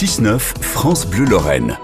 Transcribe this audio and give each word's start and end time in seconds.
6-9 0.00 0.38
France 0.62 1.08
Bleu 1.08 1.24
Lorraine. 1.24 1.76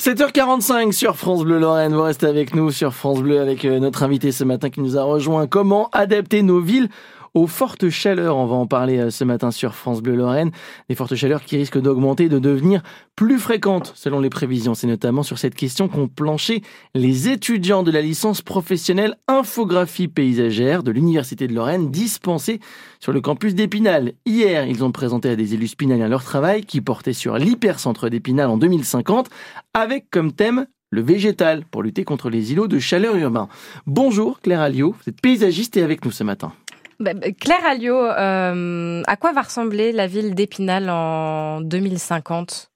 7h45 0.00 0.92
sur 0.92 1.14
France 1.14 1.44
Bleu 1.44 1.58
Lorraine, 1.58 1.92
vous 1.92 2.00
restez 2.00 2.24
avec 2.24 2.54
nous 2.54 2.70
sur 2.70 2.94
France 2.94 3.20
Bleu 3.20 3.38
avec 3.38 3.66
euh, 3.66 3.78
notre 3.80 4.02
invité 4.02 4.32
ce 4.32 4.42
matin 4.42 4.70
qui 4.70 4.80
nous 4.80 4.96
a 4.96 5.02
rejoint. 5.02 5.46
Comment 5.46 5.90
adapter 5.92 6.40
nos 6.40 6.58
villes 6.58 6.88
aux 7.36 7.46
fortes 7.46 7.90
chaleurs. 7.90 8.38
On 8.38 8.46
va 8.46 8.56
en 8.56 8.66
parler 8.66 8.98
euh, 8.98 9.10
ce 9.10 9.22
matin 9.22 9.50
sur 9.50 9.74
France 9.74 10.00
Bleu 10.00 10.16
Lorraine. 10.16 10.50
Des 10.88 10.94
fortes 10.94 11.14
chaleurs 11.14 11.44
qui 11.44 11.58
risquent 11.58 11.80
d'augmenter, 11.80 12.30
de 12.30 12.38
devenir 12.38 12.82
plus 13.14 13.38
fréquentes 13.38 13.92
selon 13.94 14.20
les 14.20 14.30
prévisions. 14.30 14.74
C'est 14.74 14.86
notamment 14.86 15.22
sur 15.22 15.38
cette 15.38 15.54
question 15.54 15.86
qu'ont 15.86 16.08
planché 16.08 16.62
les 16.94 17.28
étudiants 17.28 17.82
de 17.82 17.90
la 17.90 18.00
licence 18.00 18.40
professionnelle 18.40 19.16
infographie 19.28 20.08
paysagère 20.08 20.82
de 20.82 20.90
l'Université 20.90 21.46
de 21.46 21.52
Lorraine 21.52 21.90
dispensée 21.90 22.58
sur 23.00 23.12
le 23.12 23.20
campus 23.20 23.54
d'Épinal. 23.54 24.14
Hier, 24.24 24.66
ils 24.66 24.82
ont 24.82 24.90
présenté 24.90 25.28
à 25.28 25.36
des 25.36 25.52
élus 25.52 25.68
spinaliens 25.68 26.08
leur 26.08 26.24
travail 26.24 26.64
qui 26.64 26.80
portait 26.80 27.12
sur 27.12 27.36
l'hypercentre 27.36 28.08
d'Épinal 28.08 28.48
en 28.48 28.56
2050 28.56 29.28
avec 29.74 30.08
comme 30.10 30.32
thème 30.32 30.66
le 30.90 31.02
végétal 31.02 31.66
pour 31.66 31.82
lutter 31.82 32.04
contre 32.04 32.30
les 32.30 32.52
îlots 32.52 32.68
de 32.68 32.78
chaleur 32.78 33.14
urbains. 33.16 33.48
Bonjour 33.86 34.40
Claire 34.40 34.62
Alliot, 34.62 34.92
vous 34.92 35.10
êtes 35.10 35.20
paysagiste 35.20 35.76
et 35.76 35.82
avec 35.82 36.02
nous 36.06 36.12
ce 36.12 36.24
matin. 36.24 36.52
Bah, 36.98 37.12
bah, 37.14 37.30
Claire 37.38 37.64
Alliot, 37.66 38.04
euh, 38.04 39.02
à 39.06 39.16
quoi 39.16 39.32
va 39.32 39.42
ressembler 39.42 39.92
la 39.92 40.06
ville 40.06 40.34
d'Épinal 40.34 40.88
en 40.88 41.60
2050 41.60 42.70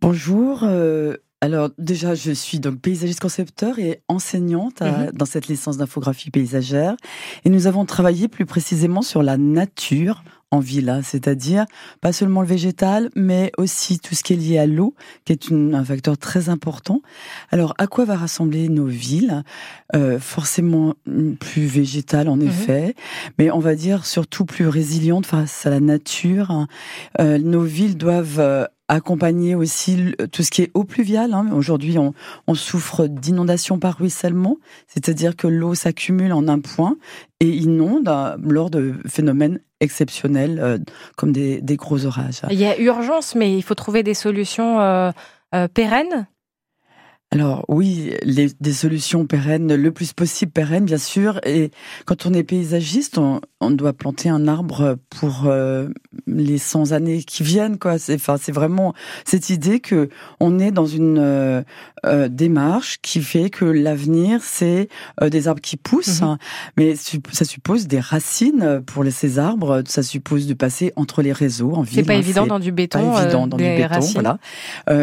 Bonjour. 0.00 0.64
Euh, 0.64 1.16
alors 1.42 1.70
déjà, 1.78 2.14
je 2.14 2.32
suis 2.32 2.60
donc 2.60 2.80
paysagiste 2.80 3.20
concepteur 3.20 3.78
et 3.78 4.02
enseignante 4.08 4.82
mhm. 4.82 5.12
dans 5.14 5.24
cette 5.24 5.48
licence 5.48 5.78
d'infographie 5.78 6.30
paysagère. 6.30 6.96
Et 7.44 7.50
nous 7.50 7.66
avons 7.66 7.86
travaillé 7.86 8.28
plus 8.28 8.44
précisément 8.44 9.00
sur 9.00 9.22
la 9.22 9.38
nature 9.38 10.22
en 10.52 10.58
ville, 10.58 11.00
c'est-à-dire 11.04 11.64
pas 12.00 12.12
seulement 12.12 12.40
le 12.40 12.46
végétal, 12.46 13.10
mais 13.14 13.52
aussi 13.56 14.00
tout 14.00 14.14
ce 14.14 14.24
qui 14.24 14.32
est 14.32 14.36
lié 14.36 14.58
à 14.58 14.66
l'eau, 14.66 14.94
qui 15.24 15.32
est 15.32 15.52
un 15.52 15.84
facteur 15.84 16.18
très 16.18 16.48
important. 16.48 17.02
Alors, 17.50 17.74
à 17.78 17.86
quoi 17.86 18.04
va 18.04 18.16
rassembler 18.16 18.68
nos 18.68 18.86
villes? 18.86 19.44
Euh, 19.94 20.18
Forcément 20.18 20.94
plus 21.38 21.66
végétal, 21.66 22.28
en 22.28 22.36
mhm. 22.36 22.48
effet, 22.48 22.94
mais 23.38 23.50
on 23.50 23.60
va 23.60 23.76
dire 23.76 24.04
surtout 24.04 24.44
plus 24.44 24.66
résiliente 24.66 25.26
face 25.26 25.66
à 25.66 25.70
la 25.70 25.80
nature. 25.80 26.66
Euh, 27.20 27.38
nos 27.38 27.62
villes 27.62 27.96
doivent 27.96 28.40
euh, 28.40 28.66
accompagner 28.90 29.54
aussi 29.54 30.14
tout 30.32 30.42
ce 30.42 30.50
qui 30.50 30.62
est 30.62 30.70
eau 30.74 30.82
pluviale. 30.82 31.32
Hein. 31.32 31.46
Aujourd'hui, 31.54 31.96
on, 31.98 32.12
souffre 32.54 33.06
d'inondations 33.06 33.78
par 33.78 33.98
ruissellement, 33.98 34.56
c'est-à-dire 34.88 35.36
que 35.36 35.46
l'eau 35.46 35.74
s'accumule 35.74 36.32
en 36.32 36.48
un 36.48 36.58
point 36.58 36.96
et 37.38 37.48
inonde 37.48 38.08
euh, 38.08 38.36
lors 38.42 38.68
de 38.68 38.94
phénomènes 39.06 39.60
exceptionnels 39.78 40.58
euh, 40.60 40.78
comme 41.16 41.32
des, 41.32 41.60
des, 41.62 41.76
gros 41.76 42.04
orages. 42.04 42.42
Il 42.50 42.58
y 42.58 42.66
a 42.66 42.78
urgence, 42.80 43.36
mais 43.36 43.56
il 43.56 43.62
faut 43.62 43.76
trouver 43.76 44.02
des 44.02 44.14
solutions 44.14 44.80
euh, 44.80 45.12
pérennes 45.72 46.26
alors 47.32 47.64
oui, 47.68 48.12
les, 48.24 48.48
des 48.60 48.72
solutions 48.72 49.24
pérennes, 49.24 49.72
le 49.72 49.92
plus 49.92 50.12
possible 50.12 50.50
pérennes, 50.50 50.84
bien 50.84 50.98
sûr. 50.98 51.40
Et 51.44 51.70
quand 52.04 52.26
on 52.26 52.34
est 52.34 52.42
paysagiste, 52.42 53.18
on, 53.18 53.40
on 53.60 53.70
doit 53.70 53.92
planter 53.92 54.28
un 54.28 54.48
arbre 54.48 54.96
pour 55.10 55.44
euh, 55.44 55.88
les 56.26 56.58
100 56.58 56.90
années 56.90 57.22
qui 57.22 57.44
viennent. 57.44 57.78
Quoi. 57.78 57.98
C'est, 57.98 58.14
enfin, 58.14 58.36
c'est 58.40 58.50
vraiment 58.52 58.94
cette 59.24 59.48
idée 59.50 59.78
que 59.78 60.08
on 60.40 60.58
est 60.58 60.72
dans 60.72 60.86
une 60.86 61.18
euh, 61.18 61.62
euh 62.04 62.28
démarche 62.28 62.98
qui 63.00 63.20
fait 63.20 63.48
que 63.48 63.64
l'avenir, 63.64 64.40
c'est 64.42 64.88
euh, 65.22 65.28
des 65.28 65.46
arbres 65.46 65.60
qui 65.60 65.76
poussent. 65.76 66.22
Mhm. 66.22 66.38
Mais 66.78 66.94
ça 66.96 67.44
suppose 67.44 67.86
des 67.86 68.00
racines 68.00 68.82
pour 68.84 69.04
ces 69.10 69.38
arbres. 69.38 69.82
Ça 69.86 70.02
suppose 70.02 70.48
de 70.48 70.54
passer 70.54 70.92
entre 70.96 71.22
les 71.22 71.32
réseaux 71.32 71.74
en 71.74 71.82
ville. 71.82 72.00
C'est 72.00 72.02
pas 72.02 72.14
évident 72.14 72.46
dans 72.46 72.58
du 72.58 72.72
béton. 72.72 73.12
Pas 73.12 73.22
évident 73.22 73.46
dans 73.46 73.56
du 73.56 73.62
béton, 73.62 74.00
voilà. 74.14 74.38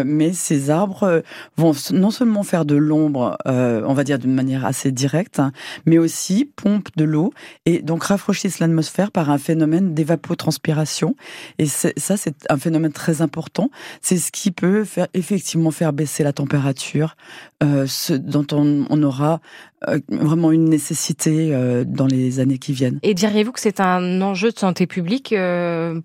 mais 0.03 0.33
ces 0.33 0.69
arbres 0.69 1.23
vont 1.55 1.73
non 1.91 2.11
seulement 2.17 2.43
faire 2.43 2.65
de 2.65 2.75
l'ombre, 2.75 3.37
euh, 3.47 3.83
on 3.85 3.93
va 3.93 4.03
dire 4.03 4.17
d'une 4.17 4.33
manière 4.33 4.65
assez 4.65 4.91
directe, 4.91 5.39
mais 5.85 5.99
aussi 5.99 6.45
pompe 6.55 6.89
de 6.95 7.03
l'eau 7.03 7.31
et 7.65 7.81
donc 7.81 8.05
rafraîchissent 8.05 8.59
l'atmosphère 8.59 9.11
par 9.11 9.29
un 9.29 9.37
phénomène 9.37 9.93
d'évapotranspiration. 9.93 11.15
Et 11.59 11.67
ça, 11.67 12.17
c'est 12.17 12.45
un 12.49 12.57
phénomène 12.57 12.91
très 12.91 13.21
important. 13.21 13.69
C'est 14.01 14.17
ce 14.17 14.31
qui 14.31 14.51
peut 14.51 14.83
faire 14.83 15.07
effectivement 15.13 15.71
faire 15.71 15.93
baisser 15.93 16.23
la 16.23 16.33
température, 16.33 17.15
euh, 17.63 17.85
dont 18.09 18.47
on, 18.51 19.03
aura 19.03 19.39
euh, 19.87 19.99
vraiment 20.09 20.51
une 20.51 20.65
nécessité 20.65 21.51
dans 21.85 22.07
les 22.07 22.39
années 22.39 22.57
qui 22.57 22.73
viennent. 22.73 22.99
Et 23.03 23.13
diriez-vous 23.13 23.51
que 23.51 23.59
c'est 23.59 23.79
un 23.79 24.21
enjeu 24.21 24.51
de 24.51 24.57
santé 24.57 24.87
publique 24.87 25.35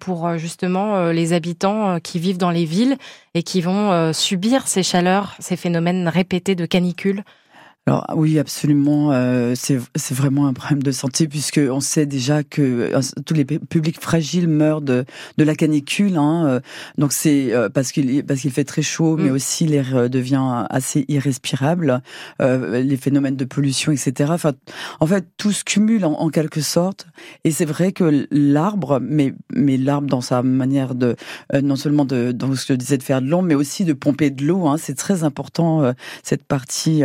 pour 0.01 0.39
justement 0.39 1.11
les 1.11 1.33
habitants 1.33 1.99
qui 2.01 2.19
vivent 2.19 2.39
dans 2.39 2.51
les 2.51 2.65
villes 2.65 2.97
et 3.35 3.43
qui 3.43 3.61
vont 3.61 4.13
subir 4.13 4.69
ces 4.69 4.83
chaleurs, 4.83 5.35
ces 5.39 5.57
phénomènes 5.57 6.09
répétés 6.09 6.55
de 6.55 6.67
canicule 6.67 7.25
alors 7.87 8.07
oui, 8.15 8.39
absolument. 8.39 9.11
Euh, 9.11 9.55
c'est 9.57 10.15
vraiment 10.15 10.47
un 10.47 10.53
problème 10.53 10.85
de 10.85 10.93
santé 10.93 11.27
puisque 11.27 11.59
on 11.59 11.81
sait 11.81 12.07
déjà 12.07 12.45
que 12.45 12.63
euh, 12.63 13.01
tous 13.27 13.35
les 13.35 13.45
publics 13.45 14.01
fragiles 14.01 14.47
meurent 14.47 14.83
de, 14.83 15.05
de 15.37 15.45
la 15.45 15.57
canicule. 15.57 16.17
Hein, 16.17 16.47
euh, 16.47 16.61
donc 16.97 17.13
c'est 17.13 17.53
euh, 17.53 17.69
parce 17.69 17.91
qu'il 17.91 18.25
parce 18.25 18.41
qu'il 18.41 18.53
fait 18.53 18.63
très 18.63 18.83
chaud, 18.83 19.17
mais 19.17 19.31
mm. 19.31 19.35
aussi 19.35 19.67
l'air 19.67 20.09
devient 20.09 20.65
assez 20.71 21.05
irrespirable. 21.09 22.03
les 22.39 22.97
phénomènes 22.97 23.37
de 23.37 23.45
pollution, 23.45 23.91
etc. 23.91 24.31
Enfin, 24.33 24.53
en 25.01 25.07
fait, 25.09 25.27
tout 25.37 25.51
se 25.51 25.65
cumule 25.65 26.05
en, 26.05 26.13
en 26.13 26.29
quelque 26.29 26.61
sorte. 26.61 27.07
Et 27.43 27.51
c'est 27.51 27.65
vrai 27.65 27.91
que 27.91 28.29
l'arbre, 28.31 29.01
mais 29.03 29.35
mais 29.53 29.77
l'arbre 29.77 30.07
dans 30.07 30.21
sa 30.21 30.45
manière 30.45 30.95
de 30.95 31.17
non 31.61 31.75
seulement 31.75 32.05
de 32.05 32.31
dans 32.31 32.55
ce 32.55 32.65
que 32.65 32.75
je 32.75 32.79
disais 32.79 32.99
de 32.99 33.03
faire 33.03 33.21
de 33.21 33.27
l'ombre, 33.27 33.49
mais 33.49 33.57
aussi 33.57 33.85
de 33.85 33.93
pomper 33.93 34.31
de 34.31 34.45
l'eau. 34.45 34.69
Hein, 34.69 34.77
c'est 34.79 34.95
très 34.95 35.25
important 35.25 35.93
cette 36.23 36.45
partie 36.45 37.03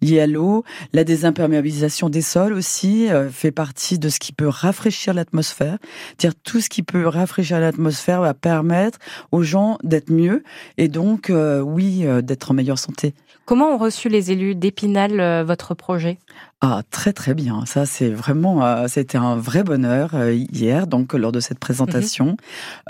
liée 0.00 0.13
à 0.20 0.26
l'eau. 0.26 0.64
La 0.92 1.04
désimperméabilisation 1.04 2.08
des 2.08 2.22
sols 2.22 2.52
aussi 2.52 3.10
euh, 3.10 3.30
fait 3.30 3.50
partie 3.50 3.98
de 3.98 4.08
ce 4.08 4.18
qui 4.18 4.32
peut 4.32 4.48
rafraîchir 4.48 5.14
l'atmosphère. 5.14 5.78
Dire 6.18 6.32
tout 6.34 6.60
ce 6.60 6.68
qui 6.68 6.82
peut 6.82 7.06
rafraîchir 7.06 7.60
l'atmosphère 7.60 8.20
va 8.20 8.34
permettre 8.34 8.98
aux 9.32 9.42
gens 9.42 9.78
d'être 9.82 10.10
mieux 10.10 10.42
et 10.78 10.88
donc 10.88 11.30
euh, 11.30 11.60
oui 11.60 12.06
euh, 12.06 12.22
d'être 12.22 12.50
en 12.50 12.54
meilleure 12.54 12.78
santé. 12.78 13.14
Comment 13.44 13.74
ont 13.74 13.78
reçu 13.78 14.08
les 14.08 14.32
élus 14.32 14.54
d'Épinal 14.54 15.44
votre 15.44 15.74
projet? 15.74 16.18
Ah, 16.62 16.80
très 16.90 17.12
très 17.12 17.34
bien. 17.34 17.66
Ça, 17.66 17.84
c'est 17.84 18.08
vraiment, 18.08 18.88
c'était 18.88 19.18
un 19.18 19.36
vrai 19.36 19.62
bonheur 19.62 20.14
hier, 20.30 20.86
donc 20.86 21.12
lors 21.12 21.30
de 21.30 21.40
cette 21.40 21.58
présentation. 21.58 22.38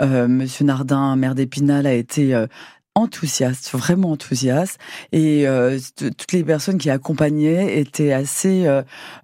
Mhm. 0.00 0.28
Monsieur 0.28 0.64
Nardin, 0.64 1.16
maire 1.16 1.34
d'Épinal, 1.34 1.88
a 1.88 1.92
été 1.92 2.46
enthousiaste, 2.94 3.70
vraiment 3.70 4.12
enthousiaste. 4.12 4.78
Et 5.12 5.46
euh, 5.46 5.78
toutes 6.00 6.32
les 6.32 6.44
personnes 6.44 6.78
qui 6.78 6.90
accompagnaient 6.90 7.78
étaient 7.78 8.12
assez 8.12 8.66
euh, 8.66 8.82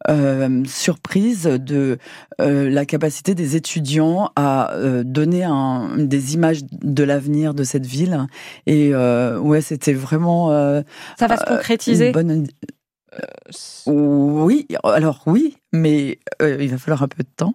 euh, 0.09 0.65
surprises 0.67 1.45
de 1.45 1.99
la 2.39 2.87
capacité 2.87 3.35
des 3.35 3.55
étudiants 3.55 4.33
à 4.35 4.73
donner 5.05 5.45
un, 5.45 5.99
des 5.99 6.33
images 6.35 6.63
de 6.65 7.05
l'avenir 7.05 7.53
de 7.53 7.65
cette 7.65 7.85
ville. 7.85 8.27
Et 8.67 8.95
ouais, 8.95 9.61
c'était 9.61 9.93
vraiment... 9.93 10.49
Ça 11.19 11.27
va 11.27 11.37
se 11.37 11.45
concrétiser? 11.45 12.13
bonne... 12.13 12.47
oui, 13.87 14.67
alors 14.85 15.23
oui, 15.27 15.57
mais 15.73 16.19
euh, 16.43 16.57
il 16.61 16.71
va 16.71 16.79
falloir 16.79 17.03
un 17.03 17.09
peu 17.09 17.23
de 17.23 17.29
temps. 17.37 17.55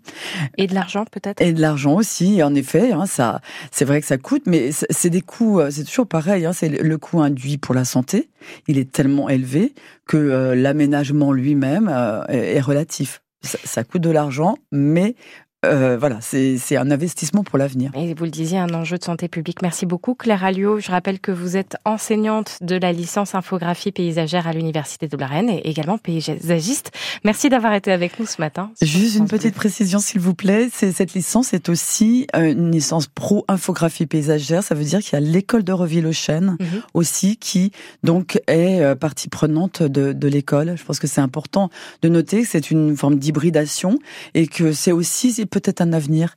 Et 0.57 0.67
de 0.67 0.73
l'argent 0.73 1.05
peut-être? 1.05 1.41
Et 1.41 1.53
de 1.53 1.61
l'argent 1.61 1.95
aussi, 1.95 2.43
en 2.43 2.53
effet. 2.55 2.91
Hein, 2.91 3.05
ça, 3.05 3.41
c'est 3.71 3.85
vrai 3.85 4.01
que 4.01 4.07
ça 4.07 4.17
coûte, 4.17 4.43
mais 4.45 4.71
c'est 4.71 5.09
des 5.09 5.21
coûts. 5.21 5.59
Euh, 5.59 5.69
c'est 5.71 5.83
toujours 5.83 6.07
pareil. 6.07 6.45
Hein, 6.45 6.53
c'est 6.53 6.69
le 6.69 6.97
coût 6.97 7.21
induit 7.21 7.57
pour 7.57 7.75
la 7.75 7.85
santé. 7.85 8.29
Il 8.67 8.77
est 8.77 8.91
tellement 8.91 9.29
élevé 9.29 9.73
que 10.05 10.17
euh, 10.17 10.55
l'aménagement 10.55 11.31
lui-même 11.31 11.89
est 12.29 12.61
relatif. 12.61 13.21
Ça, 13.41 13.57
ça 13.63 13.83
coûte 13.83 14.01
de 14.01 14.09
l'argent, 14.09 14.57
mais 14.71 15.15
euh, 15.65 15.97
voilà, 15.97 16.19
c'est 16.21 16.77
un 16.77 16.91
investissement 16.91 17.43
pour 17.43 17.57
l'avenir. 17.57 17.91
Et 17.95 18.13
vous 18.13 18.25
le 18.25 18.31
disiez, 18.31 18.57
un 18.57 18.73
enjeu 18.73 18.97
de 18.97 19.03
santé 19.03 19.27
publique. 19.27 19.61
Merci 19.61 19.85
beaucoup, 19.85 20.15
Claire 20.15 20.43
Alliot. 20.43 20.79
Je 20.79 20.91
rappelle 20.91 21.19
que 21.19 21.31
vous 21.31 21.57
êtes 21.57 21.77
enseignante 21.85 22.57
de 22.61 22.75
la 22.75 22.91
licence 22.91 23.35
infographie 23.35 23.91
paysagère 23.91 24.47
à 24.47 24.53
l'Université 24.53 25.07
de 25.07 25.17
Lorraine 25.17 25.49
et 25.49 25.69
également 25.69 25.97
paysagiste. 25.97 26.91
Merci 27.23 27.49
d'avoir 27.49 27.73
été 27.73 27.91
avec 27.91 28.19
nous 28.19 28.25
ce 28.25 28.39
matin. 28.39 28.71
Juste 28.81 29.15
une 29.15 29.27
petite 29.27 29.55
précision, 29.55 29.99
s'il 29.99 30.19
vous 30.19 30.33
plaît. 30.33 30.69
Cette 30.71 31.13
licence 31.13 31.53
est 31.53 31.69
aussi 31.69 32.27
euh, 32.35 32.51
une 32.51 32.71
licence 32.71 33.07
pro 33.07 33.45
infographie 33.47 34.05
paysagère. 34.05 34.63
Ça 34.63 34.75
veut 34.75 34.83
dire 34.83 34.99
qu'il 34.99 35.13
y 35.13 35.15
a 35.15 35.25
l'école 35.25 35.63
de 35.63 35.71
Reville-aux-Chênes 35.71 36.57
mhm. 36.59 36.81
aussi 36.93 37.37
qui 37.37 37.71
donc 38.03 38.39
est 38.47 38.81
euh, 38.81 38.95
partie 38.95 39.29
prenante 39.29 39.83
de, 39.83 40.13
de 40.13 40.27
l'école. 40.27 40.75
Je 40.77 40.83
pense 40.83 40.99
que 40.99 41.07
c'est 41.07 41.21
important 41.21 41.69
de 42.01 42.09
noter 42.09 42.43
que 42.43 42.47
c'est 42.47 42.71
une 42.71 42.95
forme 42.95 43.17
d'hybridation 43.17 43.99
et 44.33 44.47
que 44.47 44.73
c'est 44.73 44.91
aussi 44.91 45.31
peut-être 45.59 45.81
un 45.81 45.93
avenir 45.93 46.35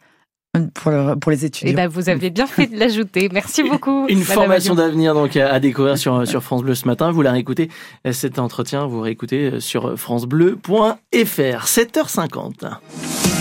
pour, 0.74 0.92
pour, 1.20 1.30
les 1.30 1.44
étudiants. 1.44 1.68
Et 1.68 1.72
eh 1.72 1.76
ben, 1.76 1.88
vous 1.88 2.08
avez 2.08 2.30
bien 2.30 2.46
fait 2.46 2.66
de 2.66 2.78
l'ajouter. 2.78 3.28
Merci 3.32 3.62
beaucoup. 3.68 4.06
Une 4.08 4.22
formation 4.22 4.74
d'avenir 4.74 5.14
donc 5.14 5.36
à 5.36 5.60
découvrir 5.60 5.98
sur, 5.98 6.26
sur 6.26 6.42
France 6.42 6.62
Bleu 6.62 6.74
ce 6.74 6.86
matin. 6.86 7.10
Vous 7.10 7.22
la 7.22 7.32
réécoutez, 7.32 7.68
cet 8.10 8.38
entretien, 8.38 8.86
vous 8.86 9.00
réécoutez 9.00 9.60
sur 9.60 9.98
francebleu.fr. 9.98 10.96
7h50. 11.14 13.37